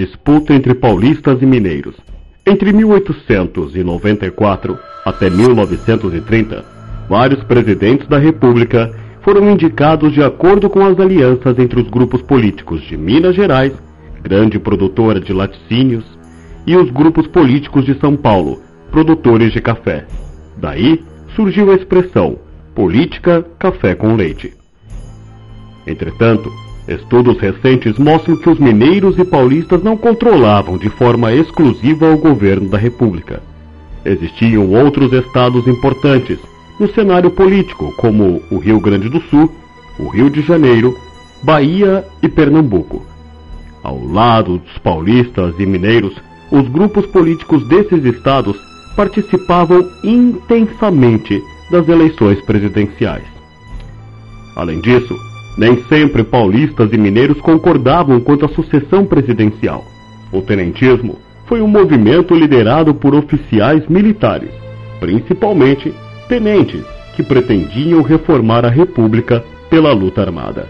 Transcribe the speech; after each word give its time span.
disputa 0.00 0.54
entre 0.54 0.72
paulistas 0.72 1.42
e 1.42 1.46
mineiros. 1.46 1.94
Entre 2.46 2.72
1894 2.72 4.78
até 5.04 5.28
1930, 5.28 6.64
vários 7.06 7.44
presidentes 7.44 8.08
da 8.08 8.16
República 8.16 8.90
foram 9.20 9.50
indicados 9.50 10.14
de 10.14 10.22
acordo 10.22 10.70
com 10.70 10.82
as 10.82 10.98
alianças 10.98 11.58
entre 11.58 11.82
os 11.82 11.90
grupos 11.90 12.22
políticos 12.22 12.80
de 12.82 12.96
Minas 12.96 13.36
Gerais, 13.36 13.74
grande 14.22 14.58
produtora 14.58 15.20
de 15.20 15.34
laticínios, 15.34 16.04
e 16.66 16.74
os 16.76 16.90
grupos 16.90 17.26
políticos 17.26 17.84
de 17.84 17.98
São 18.00 18.16
Paulo, 18.16 18.62
produtores 18.90 19.52
de 19.52 19.60
café. 19.60 20.06
Daí 20.56 21.04
surgiu 21.36 21.70
a 21.70 21.74
expressão 21.74 22.38
política 22.74 23.44
café 23.58 23.94
com 23.94 24.14
leite. 24.14 24.54
Entretanto, 25.86 26.50
estudos 26.90 27.38
recentes 27.38 27.96
mostram 27.98 28.36
que 28.36 28.50
os 28.50 28.58
mineiros 28.58 29.18
e 29.18 29.24
paulistas 29.24 29.82
não 29.82 29.96
controlavam 29.96 30.76
de 30.76 30.88
forma 30.90 31.32
exclusiva 31.32 32.12
o 32.12 32.18
governo 32.18 32.68
da 32.68 32.76
República. 32.76 33.42
Existiam 34.04 34.68
outros 34.70 35.12
estados 35.12 35.66
importantes 35.68 36.38
no 36.78 36.88
cenário 36.92 37.30
político, 37.30 37.94
como 37.96 38.42
o 38.50 38.58
Rio 38.58 38.80
Grande 38.80 39.08
do 39.08 39.20
Sul, 39.22 39.52
o 39.98 40.08
Rio 40.08 40.28
de 40.28 40.40
Janeiro, 40.42 40.96
Bahia 41.42 42.04
e 42.22 42.28
Pernambuco. 42.28 43.04
Ao 43.82 44.02
lado 44.02 44.58
dos 44.58 44.78
paulistas 44.78 45.54
e 45.58 45.66
mineiros, 45.66 46.14
os 46.50 46.66
grupos 46.68 47.06
políticos 47.06 47.66
desses 47.68 48.04
estados 48.04 48.56
participavam 48.96 49.88
intensamente 50.02 51.40
das 51.70 51.88
eleições 51.88 52.40
presidenciais. 52.42 53.24
Além 54.56 54.80
disso, 54.80 55.16
nem 55.60 55.84
sempre 55.90 56.24
paulistas 56.24 56.90
e 56.90 56.96
mineiros 56.96 57.38
concordavam 57.38 58.18
quanto 58.18 58.46
à 58.46 58.48
sucessão 58.48 59.04
presidencial. 59.04 59.84
O 60.32 60.40
tenentismo 60.40 61.18
foi 61.44 61.60
um 61.60 61.68
movimento 61.68 62.34
liderado 62.34 62.94
por 62.94 63.14
oficiais 63.14 63.86
militares, 63.86 64.48
principalmente 64.98 65.92
tenentes, 66.30 66.82
que 67.14 67.22
pretendiam 67.22 68.00
reformar 68.00 68.64
a 68.64 68.70
República 68.70 69.44
pela 69.68 69.92
luta 69.92 70.22
armada. 70.22 70.66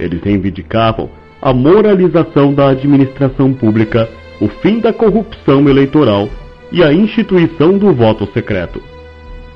Eles 0.00 0.20
reivindicavam 0.20 1.08
a 1.40 1.52
moralização 1.52 2.52
da 2.52 2.70
administração 2.70 3.52
pública, 3.52 4.08
o 4.40 4.48
fim 4.48 4.80
da 4.80 4.92
corrupção 4.92 5.68
eleitoral 5.68 6.28
e 6.72 6.82
a 6.82 6.92
instituição 6.92 7.78
do 7.78 7.92
voto 7.92 8.28
secreto. 8.34 8.82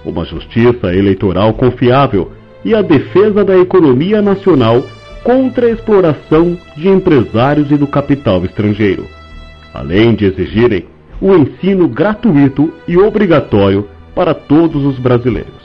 Uma 0.04 0.24
justiça 0.24 0.94
eleitoral 0.94 1.52
confiável 1.54 2.30
e 2.64 2.74
a 2.74 2.82
defesa 2.82 3.44
da 3.44 3.56
economia 3.58 4.22
nacional 4.22 4.84
contra 5.22 5.66
a 5.66 5.70
exploração 5.70 6.56
de 6.76 6.88
empresários 6.88 7.70
e 7.70 7.76
do 7.76 7.86
capital 7.86 8.44
estrangeiro, 8.44 9.06
além 9.72 10.14
de 10.14 10.24
exigirem 10.24 10.86
o 11.20 11.34
ensino 11.34 11.88
gratuito 11.88 12.72
e 12.86 12.98
obrigatório 12.98 13.88
para 14.14 14.34
todos 14.34 14.84
os 14.84 14.98
brasileiros. 14.98 15.62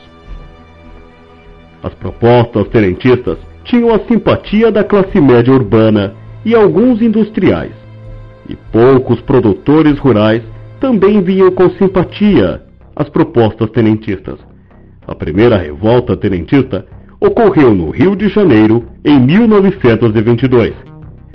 As 1.81 1.93
propostas 1.93 2.67
tenentistas 2.67 3.37
tinham 3.63 3.93
a 3.93 3.99
simpatia 3.99 4.71
da 4.71 4.83
classe 4.83 5.19
média 5.19 5.53
urbana 5.53 6.13
e 6.45 6.55
alguns 6.55 7.01
industriais, 7.01 7.73
e 8.47 8.55
poucos 8.71 9.19
produtores 9.21 9.97
rurais 9.99 10.43
também 10.79 11.21
viam 11.21 11.51
com 11.51 11.69
simpatia 11.71 12.63
as 12.95 13.09
propostas 13.09 13.69
tenentistas. 13.71 14.39
A 15.07 15.15
primeira 15.15 15.55
revolta 15.55 16.17
tenentista 16.17 16.85
ocorreu 17.21 17.73
no 17.73 17.89
Rio 17.91 18.13
de 18.13 18.27
Janeiro 18.27 18.83
em 19.05 19.17
1922. 19.17 20.73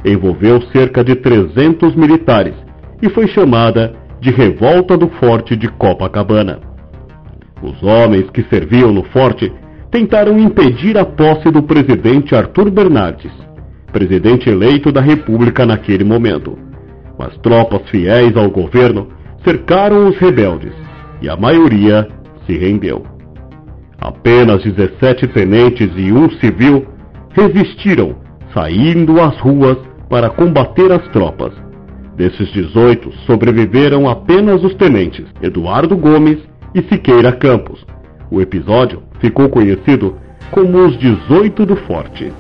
Envolveu 0.05 0.61
cerca 0.73 1.03
de 1.03 1.15
300 1.15 1.97
militares 1.97 2.55
e 3.01 3.09
foi 3.09 3.27
chamada 3.29 3.95
de 4.21 4.31
Revolta 4.31 4.97
do 4.97 5.09
Forte 5.09 5.57
de 5.57 5.69
Copacabana. 5.69 6.61
Os 7.63 7.83
homens 7.83 8.29
que 8.31 8.43
serviam 8.43 8.93
no 8.93 9.05
forte 9.05 9.51
tentaram 9.91 10.39
impedir 10.39 10.99
a 10.99 11.05
posse 11.05 11.51
do 11.51 11.63
presidente 11.63 12.35
Arthur 12.35 12.71
Bernardes, 12.71 13.33
presidente 13.91 14.51
eleito 14.51 14.93
da 14.93 15.01
República 15.01 15.65
naquele 15.65 16.05
momento. 16.05 16.59
Mas 17.19 17.37
tropas 17.39 17.89
fiéis 17.91 18.37
ao 18.37 18.51
governo 18.51 19.09
cercaram 19.45 20.09
os 20.09 20.17
rebeldes 20.19 20.75
e 21.23 21.29
a 21.29 21.37
maioria 21.37 22.07
se 22.47 22.57
rendeu. 22.57 23.12
Apenas 24.03 24.65
17 24.65 25.29
tenentes 25.29 25.89
e 25.97 26.11
um 26.13 26.29
civil 26.41 26.89
resistiram, 27.31 28.17
saindo 28.53 29.21
às 29.21 29.39
ruas 29.39 29.79
para 30.09 30.29
combater 30.29 30.91
as 30.91 31.07
tropas. 31.11 31.53
Desses 32.17 32.49
18, 32.49 33.13
sobreviveram 33.27 34.09
apenas 34.09 34.65
os 34.65 34.75
tenentes 34.75 35.25
Eduardo 35.41 35.97
Gomes 35.97 36.39
e 36.75 36.83
Siqueira 36.83 37.31
Campos. 37.31 37.87
O 38.29 38.41
episódio 38.41 39.05
ficou 39.21 39.49
conhecido 39.49 40.17
como 40.51 40.85
os 40.85 40.99
18 40.99 41.65
do 41.65 41.77
Forte. 41.77 42.33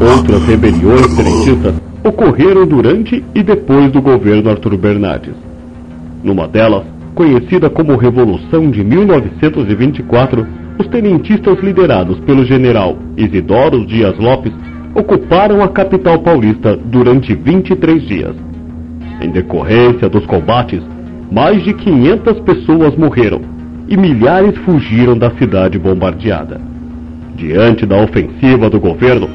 Outras 0.00 0.42
rebeliões 0.46 1.14
tenentistas 1.14 1.74
ocorreram 2.02 2.66
durante 2.66 3.22
e 3.34 3.42
depois 3.42 3.92
do 3.92 4.00
governo 4.00 4.48
Arthur 4.48 4.78
Bernardes. 4.78 5.34
Numa 6.24 6.48
delas, 6.48 6.84
conhecida 7.14 7.68
como 7.68 7.96
Revolução 7.96 8.70
de 8.70 8.82
1924, 8.82 10.46
os 10.78 10.86
tenentistas 10.88 11.60
liderados 11.60 12.18
pelo 12.20 12.46
general 12.46 12.96
Isidoro 13.14 13.84
Dias 13.84 14.18
Lopes 14.18 14.52
ocuparam 14.94 15.62
a 15.62 15.68
capital 15.68 16.20
paulista 16.20 16.74
durante 16.76 17.34
23 17.34 18.02
dias. 18.02 18.34
Em 19.20 19.30
decorrência 19.30 20.08
dos 20.08 20.24
combates, 20.24 20.82
mais 21.30 21.62
de 21.62 21.74
500 21.74 22.40
pessoas 22.40 22.96
morreram 22.96 23.42
e 23.86 23.98
milhares 23.98 24.56
fugiram 24.64 25.16
da 25.16 25.30
cidade 25.32 25.78
bombardeada. 25.78 26.58
Diante 27.36 27.84
da 27.84 28.02
ofensiva 28.02 28.70
do 28.70 28.80
governo, 28.80 29.28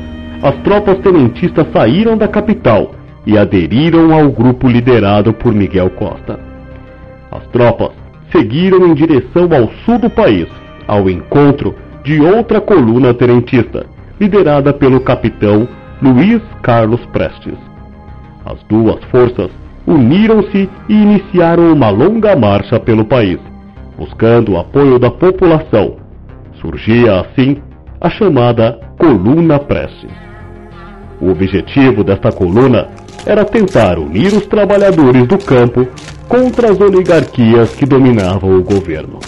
as 0.45 0.56
tropas 0.57 1.00
tenentistas 1.00 1.66
saíram 1.73 2.16
da 2.16 2.28
capital 2.28 2.91
e 3.25 3.35
aderiram 3.35 4.13
ao 4.13 4.29
grupo 4.29 4.67
liderado 4.67 5.33
por 5.33 5.51
Miguel 5.51 5.89
Costa. 5.89 6.39
As 7.31 7.47
tropas 7.47 7.89
seguiram 8.31 8.85
em 8.85 8.94
direção 8.94 9.50
ao 9.51 9.67
sul 9.83 9.97
do 9.97 10.07
país, 10.07 10.47
ao 10.88 11.09
encontro 11.09 11.73
de 12.03 12.22
outra 12.22 12.61
coluna 12.61 13.11
tenentista, 13.11 13.88
liderada 14.22 14.72
pelo 14.72 15.00
capitão 15.00 15.67
Luiz 16.00 16.44
Carlos 16.62 17.03
Prestes. 17.07 17.57
As 18.45 18.62
duas 18.69 19.03
forças 19.06 19.50
uniram-se 19.88 20.69
e 20.88 20.94
iniciaram 20.94 21.73
uma 21.73 21.89
longa 21.89 22.35
marcha 22.35 22.79
pelo 22.79 23.03
país, 23.03 23.39
buscando 23.97 24.51
o 24.51 24.59
apoio 24.59 25.00
da 25.00 25.09
população. 25.09 25.95
Surgia 26.62 27.22
assim 27.22 27.57
a 28.00 28.12
chamada 28.12 28.79
Coluna 29.00 29.57
Prestes. 29.57 30.25
O 31.20 31.30
objetivo 31.30 32.03
desta 32.03 32.31
coluna 32.31 32.89
era 33.25 33.44
tentar 33.44 33.98
unir 33.98 34.34
os 34.34 34.45
trabalhadores 34.45 35.25
do 35.28 35.38
campo 35.38 35.88
contra 36.28 36.72
as 36.72 36.80
oligarquias 36.80 37.74
que 37.74 37.86
dominavam 37.86 38.57
o 38.57 38.63
governo. 38.63 39.19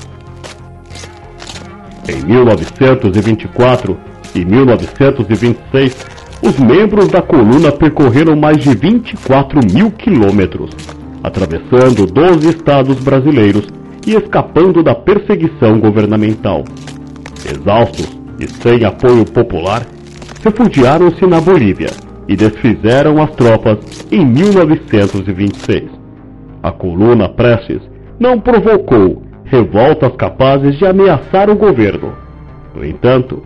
Em 2.07 2.25
1924 2.25 3.97
e 4.35 4.45
1926, 4.45 6.05
os 6.41 6.59
membros 6.59 7.07
da 7.07 7.21
coluna 7.21 7.71
percorreram 7.71 8.35
mais 8.35 8.57
de 8.57 8.75
24 8.75 9.59
mil 9.73 9.91
quilômetros, 9.91 10.71
atravessando 11.23 12.05
12 12.05 12.49
estados 12.49 12.99
brasileiros 12.99 13.67
e 14.05 14.13
escapando 14.15 14.83
da 14.83 14.93
perseguição 14.93 15.79
governamental. 15.79 16.63
Exaustos 17.43 18.07
e 18.39 18.47
sem 18.47 18.85
apoio 18.85 19.25
popular, 19.25 19.85
refugiaram-se 20.43 21.25
na 21.25 21.41
Bolívia 21.41 21.89
e 22.27 22.35
desfizeram 22.35 23.21
as 23.21 23.31
tropas 23.35 23.79
em 24.11 24.25
1926. 24.25 25.89
A 26.61 26.71
coluna 26.71 27.29
Prestes 27.29 27.81
não 28.19 28.39
provocou 28.39 29.23
revoltas 29.45 30.13
capazes 30.15 30.77
de 30.77 30.85
ameaçar 30.85 31.49
o 31.49 31.55
governo. 31.55 32.13
No 32.75 32.85
entanto, 32.85 33.41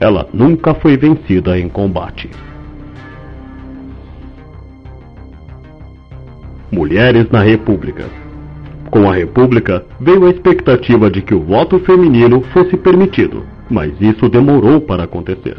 ela 0.00 0.26
nunca 0.32 0.74
foi 0.74 0.96
vencida 0.96 1.58
em 1.58 1.68
combate. 1.68 2.30
Mulheres 6.70 7.30
na 7.30 7.42
República 7.42 8.06
Com 8.90 9.10
a 9.10 9.14
República 9.14 9.84
veio 10.00 10.26
a 10.26 10.30
expectativa 10.30 11.10
de 11.10 11.20
que 11.20 11.34
o 11.34 11.40
voto 11.40 11.78
feminino 11.80 12.40
fosse 12.52 12.76
permitido, 12.76 13.44
mas 13.70 13.92
isso 14.00 14.28
demorou 14.28 14.80
para 14.80 15.04
acontecer. 15.04 15.56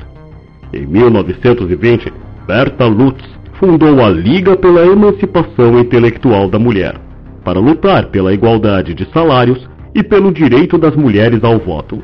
Em 0.74 0.88
1920, 0.88 2.12
Berta 2.48 2.88
Lutz 2.88 3.24
fundou 3.60 4.04
a 4.04 4.10
Liga 4.10 4.58
pela 4.58 4.84
Emancipação 4.84 5.80
Intelectual 5.80 6.50
da 6.50 6.58
Mulher, 6.58 7.00
para 7.44 7.60
lutar 7.60 8.08
pela 8.08 8.34
igualdade 8.34 8.96
de 8.96 9.08
salários 9.14 9.70
e 9.94 10.02
pelo 10.02 10.32
direito 10.32 10.76
das 10.80 10.96
mulheres 10.96 11.44
ao 11.44 11.60
voto. 11.60 12.02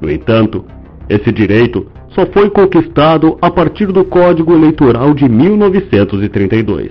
No 0.00 0.10
entanto, 0.10 0.64
esse 1.10 1.30
direito 1.30 1.86
só 2.08 2.24
foi 2.26 2.48
conquistado 2.48 3.36
a 3.42 3.50
partir 3.50 3.86
do 3.88 4.02
Código 4.02 4.54
Eleitoral 4.54 5.12
de 5.12 5.28
1932. 5.28 6.90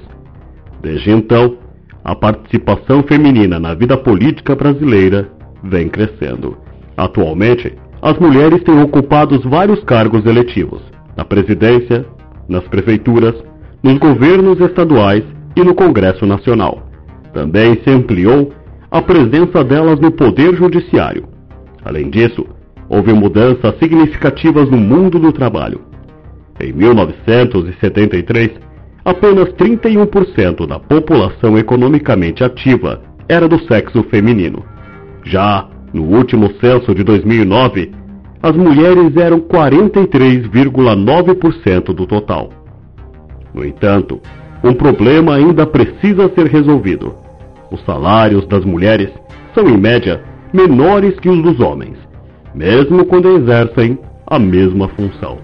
Desde 0.80 1.10
então, 1.10 1.58
a 2.04 2.14
participação 2.16 3.02
feminina 3.02 3.60
na 3.60 3.74
vida 3.74 3.98
política 3.98 4.56
brasileira 4.56 5.28
vem 5.64 5.90
crescendo. 5.90 6.56
Atualmente, 6.96 7.74
as 8.00 8.16
mulheres 8.20 8.62
têm 8.62 8.80
ocupado 8.80 9.42
vários 9.50 9.84
cargos 9.84 10.24
eletivos, 10.28 10.82
na 11.16 11.24
presidência, 11.24 12.06
nas 12.48 12.64
prefeituras, 12.68 13.36
nos 13.82 13.98
governos 13.98 14.60
estaduais 14.60 15.24
e 15.56 15.64
no 15.64 15.74
Congresso 15.74 16.26
Nacional. 16.26 16.90
Também 17.34 17.80
se 17.84 17.90
ampliou 17.90 18.54
a 18.92 19.02
presença 19.02 19.64
delas 19.64 20.00
no 20.00 20.12
Poder 20.12 20.56
Judiciário. 20.56 21.28
Além 21.84 22.10
disso, 22.10 22.46
houve 22.90 23.14
mudanças 23.14 23.78
significativas 23.80 24.70
no 24.70 24.78
mundo 24.78 25.20
do 25.20 25.32
trabalho. 25.32 25.82
Em 26.60 26.72
1973, 26.72 28.52
apenas 29.04 29.50
31% 29.54 30.66
da 30.66 30.80
população 30.80 31.58
economicamente 31.58 32.44
ativa 32.44 33.02
era 33.28 33.48
do 33.48 33.60
sexo 33.68 34.04
feminino. 34.04 34.64
Já 35.24 35.68
no 35.94 36.04
último 36.04 36.52
censo 36.62 36.94
de 36.94 37.04
2009, 37.04 37.92
as 38.46 38.56
mulheres 38.56 39.18
eram 39.18 39.40
43,9% 39.40 41.96
do 41.96 42.06
total. 42.06 42.52
No 43.52 43.66
entanto, 43.66 44.22
um 44.64 44.72
problema 44.72 45.34
ainda 45.34 45.66
precisa 45.66 46.32
ser 46.36 46.46
resolvido. 46.46 47.16
Os 47.72 47.84
salários 47.86 48.46
das 48.46 48.64
mulheres 48.64 49.10
são, 49.56 49.68
em 49.68 49.76
média, 49.76 50.24
menores 50.54 51.20
que 51.20 51.28
os 51.28 51.42
dos 51.42 51.60
homens, 51.60 51.98
mesmo 52.54 53.04
quando 53.06 53.36
exercem 53.36 53.98
a 54.28 54.38
mesma 54.38 54.90
função. 54.90 55.40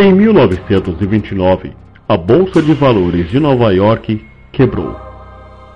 Em 0.00 0.14
1929, 0.14 1.72
a 2.08 2.16
Bolsa 2.16 2.62
de 2.62 2.72
Valores 2.72 3.28
de 3.30 3.40
Nova 3.40 3.74
York 3.74 4.24
quebrou. 4.52 4.94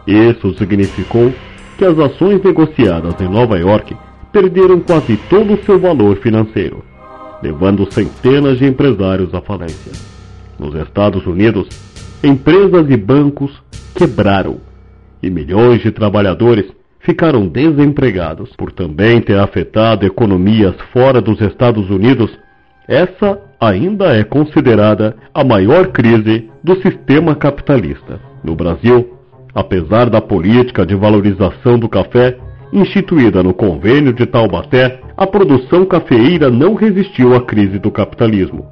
Isso 0.07 0.57
significou 0.57 1.33
que 1.77 1.85
as 1.85 1.99
ações 1.99 2.41
negociadas 2.41 3.21
em 3.21 3.29
Nova 3.29 3.59
York 3.59 3.97
perderam 4.31 4.79
quase 4.79 5.17
todo 5.29 5.55
o 5.55 5.65
seu 5.65 5.77
valor 5.77 6.19
financeiro, 6.19 6.85
levando 7.43 7.93
centenas 7.93 8.59
de 8.59 8.65
empresários 8.65 9.35
à 9.35 9.41
falência. 9.41 9.91
Nos 10.57 10.73
Estados 10.77 11.27
Unidos, 11.27 11.67
empresas 12.23 12.89
e 12.89 12.97
bancos 12.97 13.61
quebraram 13.93 14.61
e 15.21 15.29
milhões 15.31 15.83
de 15.83 15.91
trabalhadores 15.91 16.67
ficaram 17.01 17.49
desempregados. 17.49 18.55
Por 18.55 18.71
também 18.71 19.21
ter 19.21 19.41
afetado 19.41 20.07
economias 20.07 20.77
fora 20.93 21.21
dos 21.21 21.41
Estados 21.41 21.91
Unidos, 21.91 22.31
essa 22.87 23.51
ainda 23.62 24.17
é 24.17 24.25
considerada 24.25 25.14
a 25.32 25.44
maior 25.44 25.93
crise 25.93 26.50
do 26.64 26.75
sistema 26.82 27.37
capitalista. 27.37 28.19
No 28.43 28.56
Brasil, 28.56 29.17
apesar 29.55 30.11
da 30.11 30.20
política 30.20 30.85
de 30.85 30.97
valorização 30.97 31.79
do 31.79 31.88
café 31.88 32.37
instituída 32.73 33.41
no 33.41 33.55
Convênio 33.55 34.12
de 34.12 34.26
Taubaté, 34.26 35.00
a 35.17 35.29
produção 35.29 35.87
cafeeira 35.87 36.50
não 36.50 36.75
resistiu 36.75 37.37
à 37.37 37.41
crise 37.41 37.79
do 37.79 37.88
capitalismo. 37.88 38.67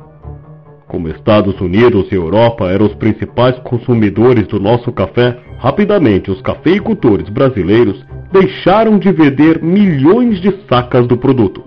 Como 0.88 1.08
Estados 1.08 1.60
Unidos 1.60 2.10
e 2.10 2.16
Europa 2.16 2.64
eram 2.64 2.87
os 2.87 2.94
principais 2.94 3.56
consumidores 3.60 4.48
do 4.48 4.58
nosso 4.58 4.90
café, 4.90 5.38
rapidamente 5.60 6.32
os 6.32 6.42
cafeicultores 6.42 7.28
brasileiros 7.28 8.04
deixaram 8.32 8.98
de 8.98 9.12
vender 9.12 9.62
milhões 9.62 10.40
de 10.40 10.52
sacas 10.69 11.06
do 11.06 11.16
produto. 11.16 11.62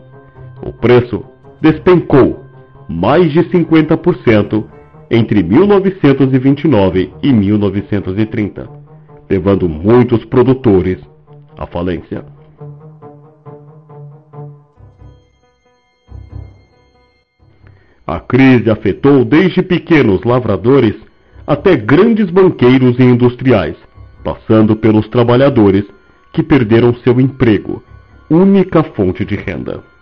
O 0.61 0.73
preço 0.73 1.23
despencou 1.61 2.42
mais 2.89 3.31
de 3.31 3.43
50% 3.43 4.65
entre 5.09 5.43
1929 5.43 7.13
e 7.21 7.31
1930, 7.31 8.69
levando 9.29 9.69
muitos 9.69 10.25
produtores 10.25 10.99
à 11.57 11.67
falência. 11.67 12.25
A 18.05 18.19
crise 18.19 18.69
afetou 18.69 19.23
desde 19.23 19.61
pequenos 19.61 20.23
lavradores 20.23 20.95
até 21.47 21.75
grandes 21.75 22.29
banqueiros 22.29 22.99
e 22.99 23.03
industriais, 23.03 23.77
passando 24.23 24.75
pelos 24.75 25.07
trabalhadores 25.07 25.85
que 26.33 26.43
perderam 26.43 26.93
seu 26.95 27.19
emprego, 27.21 27.83
única 28.29 28.83
fonte 28.83 29.23
de 29.23 29.35
renda. 29.35 29.92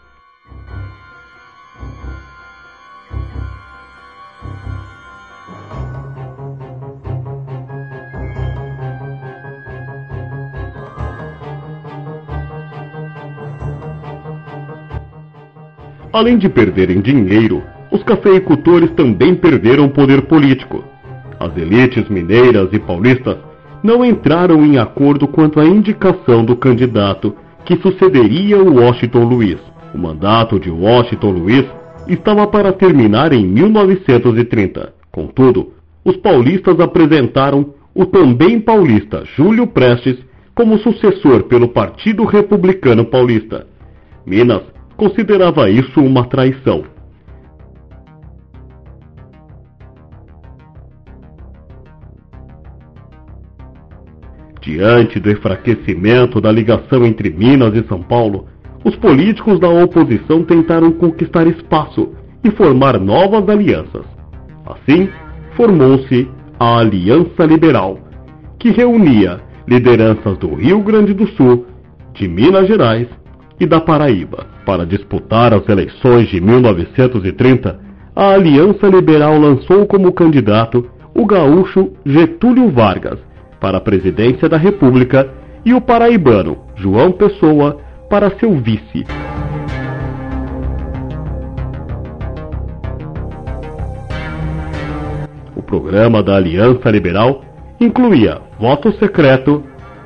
Além 16.13 16.37
de 16.37 16.49
perderem 16.49 16.99
dinheiro, 16.99 17.63
os 17.89 18.03
cafeicultores 18.03 18.91
também 18.91 19.33
perderam 19.33 19.87
poder 19.87 20.23
político. 20.23 20.83
As 21.39 21.55
elites 21.55 22.09
mineiras 22.09 22.69
e 22.73 22.79
paulistas 22.79 23.37
não 23.81 24.03
entraram 24.03 24.63
em 24.65 24.77
acordo 24.77 25.25
quanto 25.25 25.59
à 25.59 25.65
indicação 25.65 26.43
do 26.43 26.55
candidato 26.55 27.33
que 27.63 27.77
sucederia 27.77 28.57
o 28.61 28.75
Washington 28.79 29.23
Luiz. 29.23 29.57
O 29.93 29.97
mandato 29.97 30.59
de 30.59 30.69
Washington 30.69 31.31
Luiz 31.31 31.65
estava 32.07 32.45
para 32.45 32.73
terminar 32.73 33.31
em 33.31 33.45
1930. 33.45 34.93
Contudo, 35.11 35.71
os 36.03 36.17
paulistas 36.17 36.79
apresentaram 36.79 37.73
o 37.95 38.05
também 38.05 38.59
paulista 38.59 39.23
Júlio 39.35 39.65
Prestes 39.65 40.17
como 40.53 40.77
sucessor 40.79 41.43
pelo 41.43 41.69
Partido 41.69 42.25
Republicano 42.25 43.05
Paulista. 43.05 43.65
Minas 44.25 44.61
considerava 45.01 45.67
isso 45.67 45.99
uma 45.99 46.25
traição. 46.25 46.83
Diante 54.61 55.19
do 55.19 55.31
enfraquecimento 55.31 56.39
da 56.39 56.51
ligação 56.51 57.03
entre 57.03 57.31
Minas 57.31 57.73
e 57.75 57.83
São 57.87 58.03
Paulo, 58.03 58.45
os 58.85 58.95
políticos 58.97 59.59
da 59.59 59.69
oposição 59.69 60.43
tentaram 60.43 60.91
conquistar 60.91 61.47
espaço 61.47 62.09
e 62.43 62.51
formar 62.51 62.99
novas 62.99 63.49
alianças. 63.49 64.05
Assim, 64.67 65.09
formou-se 65.55 66.29
a 66.59 66.77
Aliança 66.77 67.43
Liberal, 67.43 67.97
que 68.59 68.69
reunia 68.69 69.41
lideranças 69.67 70.37
do 70.37 70.53
Rio 70.53 70.83
Grande 70.83 71.15
do 71.15 71.25
Sul, 71.29 71.65
de 72.13 72.27
Minas 72.27 72.67
Gerais 72.67 73.07
e 73.61 73.65
da 73.67 73.79
Paraíba. 73.79 74.47
Para 74.65 74.87
disputar 74.87 75.53
as 75.53 75.69
eleições 75.69 76.27
de 76.29 76.41
1930, 76.41 77.79
a 78.15 78.31
Aliança 78.31 78.87
Liberal 78.87 79.37
lançou 79.37 79.85
como 79.85 80.11
candidato 80.11 80.89
o 81.13 81.27
gaúcho 81.27 81.91
Getúlio 82.03 82.71
Vargas 82.71 83.19
para 83.59 83.77
a 83.77 83.81
presidência 83.81 84.49
da 84.49 84.57
República 84.57 85.29
e 85.63 85.75
o 85.75 85.79
paraibano 85.79 86.57
João 86.75 87.11
Pessoa 87.11 87.77
para 88.09 88.35
seu 88.39 88.51
vice. 88.57 89.05
O 95.55 95.61
programa 95.61 96.23
da 96.23 96.35
Aliança 96.35 96.89
Liberal 96.89 97.43
incluía 97.79 98.41
voto 98.59 98.91
secreto, 98.93 99.63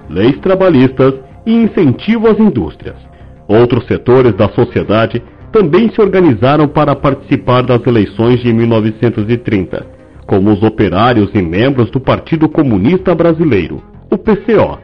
leis 0.10 0.38
trabalhistas 0.40 1.14
e 1.46 1.54
incentivo 1.54 2.28
às 2.28 2.38
indústrias. 2.38 3.15
Outros 3.48 3.86
setores 3.88 4.34
da 4.34 4.50
sociedade 4.50 5.22
também 5.52 5.90
se 5.90 6.02
organizaram 6.02 6.68
para 6.68 6.96
participar 6.96 7.62
das 7.62 7.86
eleições 7.86 8.42
de 8.42 8.52
1930, 8.52 9.86
como 10.26 10.52
os 10.52 10.62
operários 10.64 11.30
e 11.34 11.42
membros 11.42 11.90
do 11.92 12.00
Partido 12.00 12.50
Comunista 12.50 13.14
Brasileiro, 13.14 13.82
o 14.12 14.18
PCO, 14.18 14.80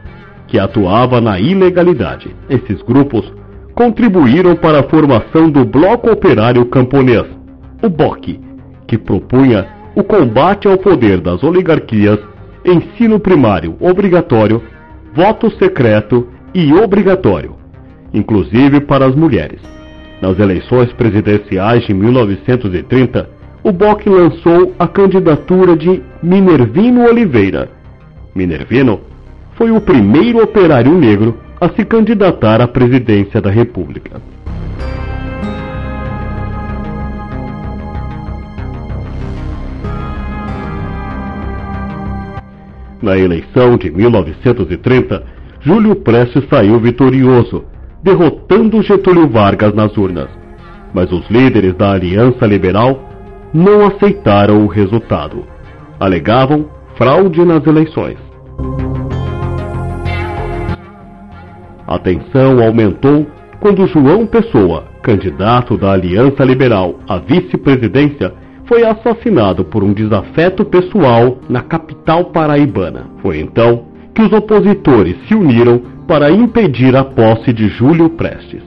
que 0.46 0.58
atuava 0.58 1.20
na 1.20 1.38
ilegalidade. 1.38 2.34
Esses 2.48 2.80
grupos 2.82 3.30
contribuíram 3.74 4.54
para 4.54 4.80
a 4.80 4.82
formação 4.84 5.50
do 5.50 5.64
Bloco 5.64 6.10
Operário 6.10 6.64
Camponês, 6.66 7.26
o 7.82 7.88
BOC, 7.88 8.40
que 8.86 8.96
propunha 8.96 9.66
o 9.94 10.02
combate 10.02 10.68
ao 10.68 10.78
poder 10.78 11.20
das 11.20 11.42
oligarquias, 11.42 12.18
ensino 12.64 13.18
primário 13.18 13.76
obrigatório, 13.80 14.62
voto 15.14 15.50
secreto 15.58 16.28
e 16.54 16.72
obrigatório, 16.72 17.56
inclusive 18.12 18.80
para 18.80 19.06
as 19.06 19.14
mulheres. 19.14 19.60
Nas 20.20 20.38
eleições 20.38 20.92
presidenciais 20.92 21.84
de 21.86 21.94
1930, 21.94 23.28
o 23.64 23.72
BOC 23.72 24.06
lançou 24.06 24.74
a 24.78 24.86
candidatura 24.86 25.76
de 25.76 26.02
Minervino 26.22 27.04
Oliveira. 27.04 27.70
Minervino 28.34 29.00
foi 29.54 29.70
o 29.70 29.80
primeiro 29.80 30.42
operário 30.42 30.92
negro 30.92 31.38
a 31.60 31.68
se 31.68 31.84
candidatar 31.84 32.60
à 32.60 32.66
presidência 32.66 33.40
da 33.40 33.50
República. 33.50 34.20
Na 43.02 43.18
eleição 43.18 43.76
de 43.76 43.90
1930, 43.90 45.24
Júlio 45.60 45.96
Prestes 45.96 46.44
saiu 46.48 46.78
vitorioso, 46.78 47.64
derrotando 48.02 48.82
Getúlio 48.82 49.28
Vargas 49.28 49.74
nas 49.74 49.96
urnas. 49.96 50.28
Mas 50.92 51.10
os 51.12 51.28
líderes 51.30 51.74
da 51.74 51.92
Aliança 51.92 52.46
Liberal 52.46 52.98
não 53.54 53.86
aceitaram 53.86 54.64
o 54.64 54.66
resultado. 54.66 55.44
Alegavam 56.00 56.66
fraude 56.96 57.44
nas 57.44 57.66
eleições. 57.66 58.18
A 61.86 61.98
tensão 61.98 62.62
aumentou 62.62 63.26
quando 63.60 63.86
João 63.86 64.26
Pessoa, 64.26 64.84
candidato 65.02 65.76
da 65.76 65.92
Aliança 65.92 66.44
Liberal 66.44 66.96
à 67.08 67.18
vice-presidência, 67.18 68.34
foi 68.66 68.84
assassinado 68.84 69.64
por 69.64 69.84
um 69.84 69.92
desafeto 69.92 70.64
pessoal 70.64 71.38
na 71.48 71.60
capital 71.60 72.26
paraibana. 72.26 73.06
Foi 73.20 73.38
então 73.38 73.91
que 74.14 74.22
os 74.22 74.32
opositores 74.32 75.16
se 75.26 75.34
uniram 75.34 75.80
para 76.06 76.30
impedir 76.30 76.94
a 76.96 77.04
posse 77.04 77.52
de 77.52 77.68
Júlio 77.68 78.10
Prestes. 78.10 78.62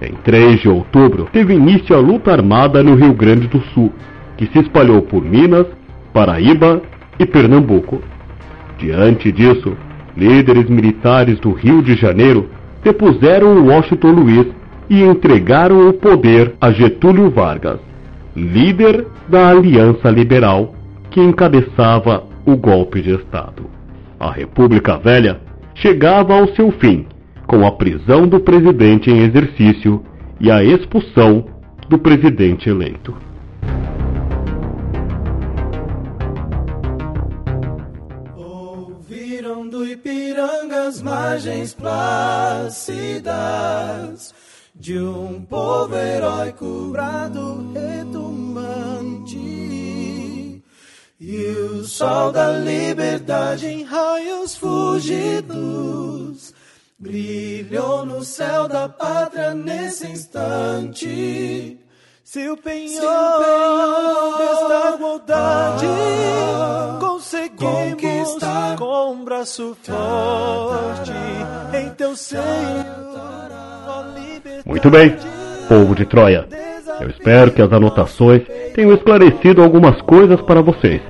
Em 0.00 0.14
3 0.22 0.60
de 0.60 0.68
outubro, 0.68 1.28
teve 1.32 1.54
início 1.54 1.96
a 1.96 1.98
luta 1.98 2.30
armada 2.32 2.82
no 2.82 2.94
Rio 2.94 3.12
Grande 3.12 3.48
do 3.48 3.60
Sul, 3.74 3.92
que 4.36 4.46
se 4.46 4.60
espalhou 4.60 5.02
por 5.02 5.24
Minas, 5.24 5.66
Paraíba 6.12 6.80
e 7.18 7.26
Pernambuco. 7.26 8.00
Diante 8.78 9.32
disso, 9.32 9.76
líderes 10.16 10.68
militares 10.68 11.38
do 11.40 11.52
Rio 11.52 11.82
de 11.82 11.94
Janeiro 11.94 12.48
depuseram 12.82 13.66
Washington 13.66 14.12
Luiz 14.12 14.46
e 14.88 15.02
entregaram 15.02 15.88
o 15.88 15.92
poder 15.92 16.54
a 16.60 16.70
Getúlio 16.70 17.30
Vargas, 17.30 17.80
líder 18.34 19.06
da 19.28 19.50
Aliança 19.50 20.08
Liberal 20.10 20.74
que 21.10 21.20
encabeçava 21.20 22.24
o 22.44 22.56
golpe 22.56 23.02
de 23.02 23.10
Estado. 23.10 23.64
A 24.18 24.30
República 24.30 24.96
Velha 24.96 25.40
chegava 25.74 26.34
ao 26.34 26.48
seu 26.54 26.70
fim 26.70 27.06
com 27.46 27.66
a 27.66 27.72
prisão 27.72 28.26
do 28.26 28.40
presidente 28.40 29.10
em 29.10 29.20
exercício 29.20 30.02
e 30.40 30.50
a 30.50 30.62
expulsão 30.62 31.44
do 31.88 31.98
presidente 31.98 32.68
eleito. 32.68 33.14
As 41.26 41.26
margens 41.26 41.74
plácidas 41.74 43.34
de 44.74 44.98
um 44.98 45.42
povo 45.42 45.94
heróico 45.96 46.90
brado 46.92 47.72
retumante 47.72 49.36
e 51.18 51.46
o 51.72 51.82
sol 51.84 52.30
da 52.30 52.52
liberdade 52.52 53.66
em 53.66 53.82
raios 53.82 54.54
fugidos 54.54 56.54
brilhou 56.98 58.06
no 58.06 58.22
céu 58.22 58.68
da 58.68 58.88
pátria 58.88 59.52
nesse 59.54 60.06
instante. 60.06 61.80
Se 62.22 62.48
o 62.48 62.56
penhor, 62.56 63.42
desta 64.38 64.94
igualdade 64.94 65.86
conseguimos 67.26 67.94
conquistar 67.94 68.76
com 68.76 69.12
um 69.12 69.24
braço 69.24 69.76
forte 69.82 71.12
em 71.74 71.90
teu 71.90 72.14
seio. 72.14 72.42
Muito 74.64 74.88
bem, 74.88 75.16
povo 75.68 75.94
de 75.96 76.06
Troia. 76.06 76.46
Eu 77.00 77.10
espero 77.10 77.50
que 77.50 77.60
as 77.60 77.72
anotações 77.72 78.42
tenham 78.74 78.94
esclarecido 78.94 79.62
algumas 79.62 80.00
coisas 80.02 80.40
para 80.42 80.62
vocês. 80.62 81.02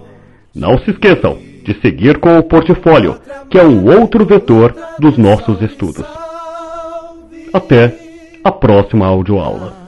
Não 0.55 0.79
se 0.79 0.91
esqueçam 0.91 1.39
de 1.63 1.79
seguir 1.83 2.19
com 2.19 2.39
o 2.39 2.43
portfólio, 2.43 3.21
que 3.51 3.59
é 3.59 3.63
um 3.63 3.85
outro 4.01 4.25
vetor 4.25 4.75
dos 4.99 5.19
nossos 5.19 5.61
estudos. 5.61 6.07
Até 7.53 7.95
a 8.43 8.51
próxima 8.51 9.07
audioaula. 9.07 9.86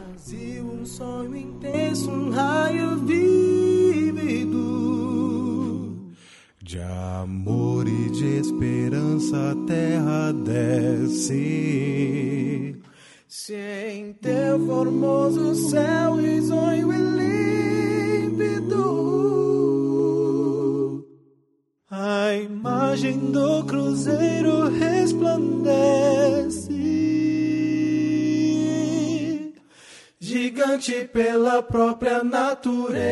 Esperança 9.28 9.50
a 9.50 9.54
terra 9.66 10.32
desce. 10.32 11.36
Se 13.26 13.54
em 13.54 14.14
teu 14.14 14.64
formoso 14.66 15.54
céu 15.68 16.16
risonho 16.16 16.90
e 16.92 16.98
límpido 18.30 18.78
a 21.90 22.34
imagem 22.34 23.18
do 23.30 23.64
cruzeiro 23.64 24.68
resplandece. 24.70 25.68
Gigante 30.20 31.04
pela 31.12 31.62
própria 31.62 32.24
natureza 32.24 33.08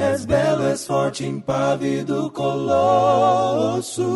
És 0.00 0.24
belo, 0.24 0.66
és 0.66 0.86
forte, 0.86 1.26
impávido 1.26 2.30
colosso, 2.30 4.06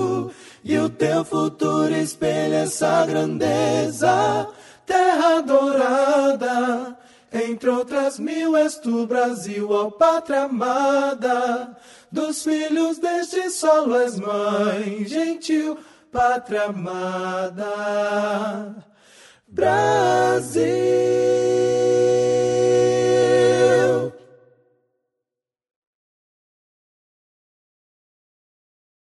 e 0.64 0.78
o 0.78 0.88
teu 0.88 1.22
futuro 1.24 1.94
espelha 1.94 2.60
essa 2.60 3.04
grandeza. 3.04 4.48
Terra 4.86 5.42
dourada, 5.42 6.96
entre 7.30 7.68
outras 7.68 8.18
mil 8.18 8.56
és 8.56 8.78
tu, 8.78 9.06
Brasil, 9.06 9.70
ó 9.70 9.90
pátria 9.90 10.44
amada. 10.44 11.76
Dos 12.10 12.42
filhos 12.42 12.98
deste 12.98 13.50
solo 13.50 13.96
és 13.96 14.18
mãe, 14.18 15.04
gentil, 15.04 15.76
pátria 16.10 16.64
amada. 16.64 17.66
Brasil. 19.46 20.64